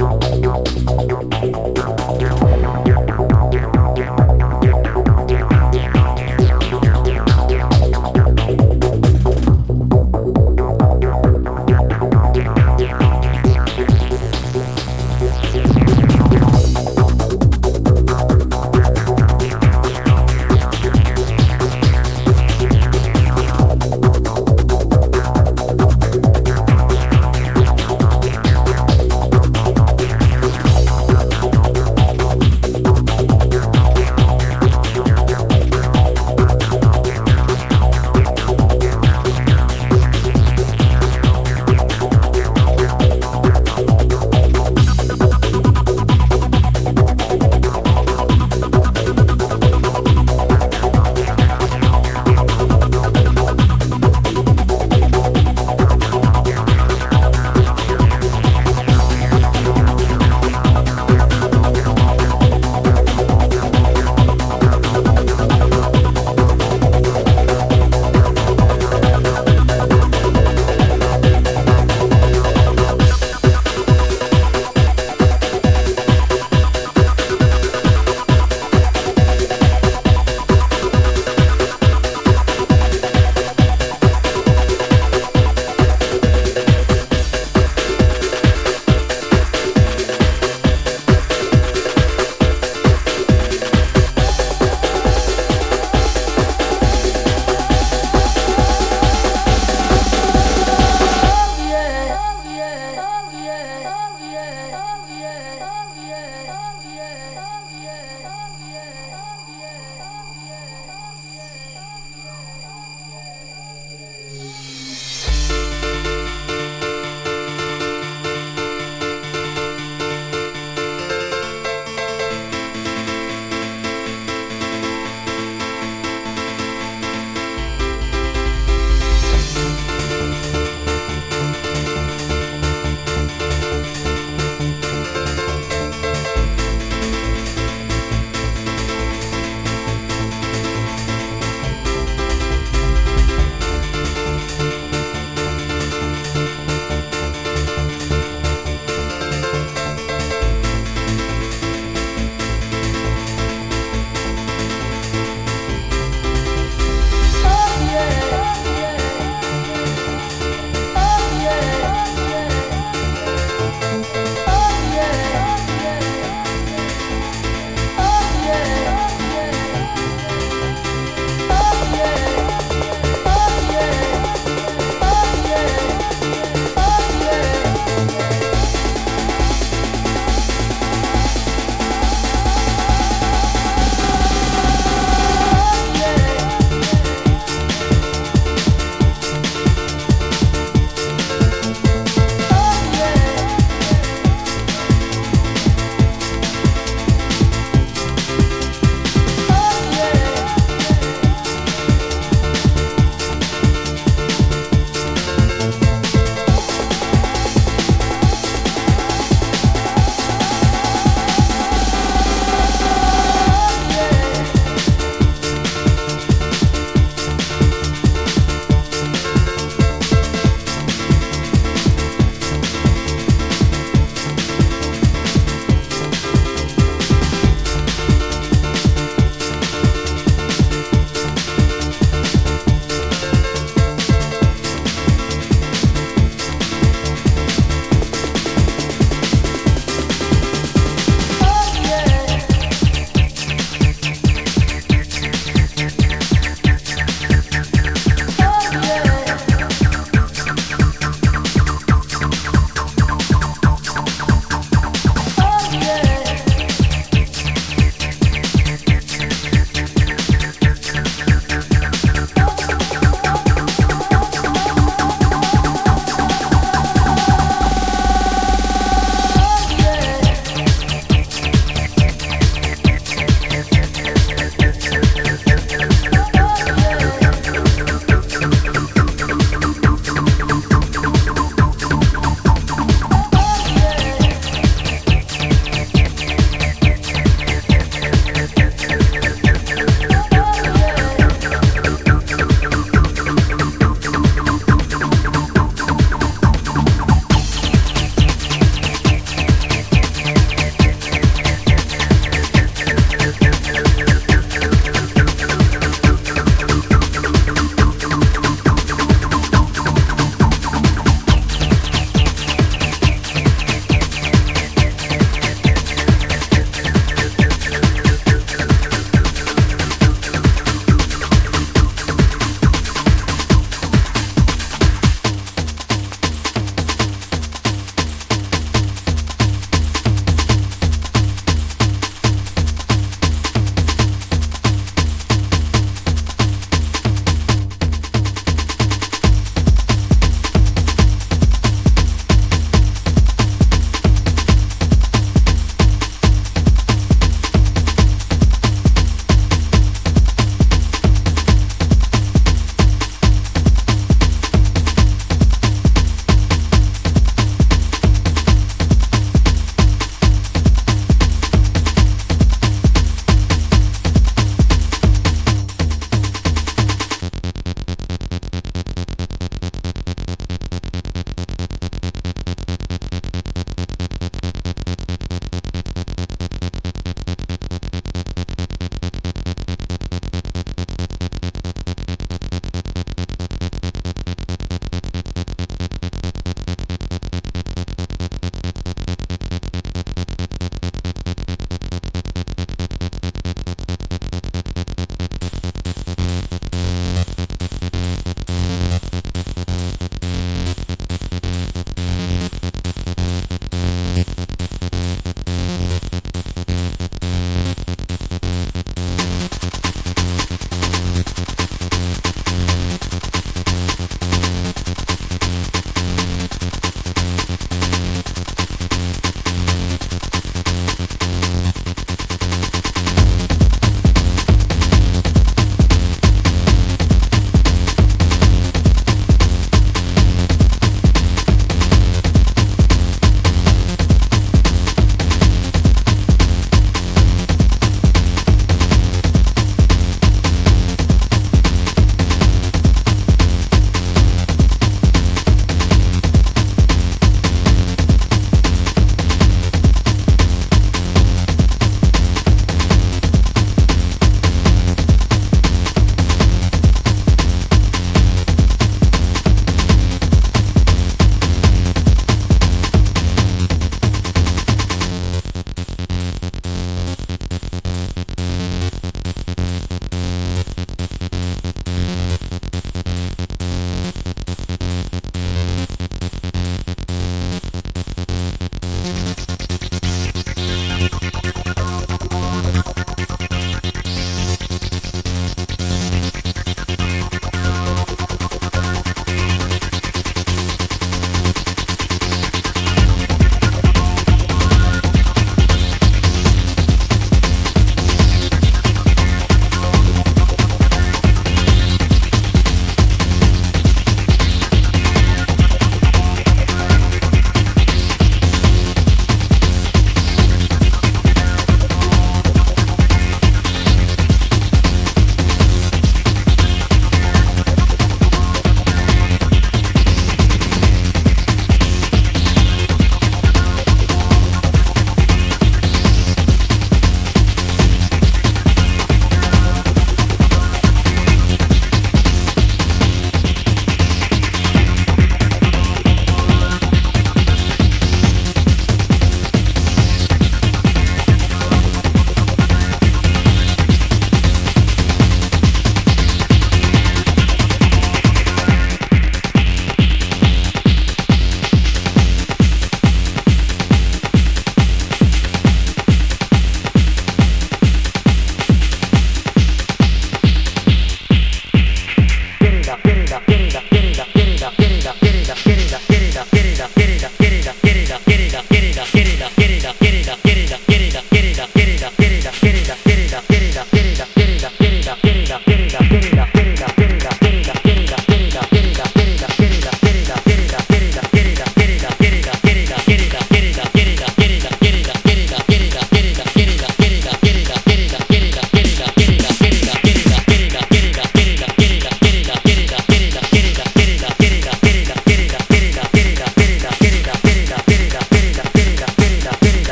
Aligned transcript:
Bye. 0.00 0.39